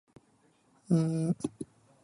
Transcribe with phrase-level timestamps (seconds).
[0.89, 1.49] 齋粉果